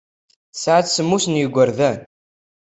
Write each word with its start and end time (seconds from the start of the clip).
Tesɛa-d 0.53 0.87
semmus 0.89 1.25
n 1.27 1.39
yigerdan. 1.39 1.99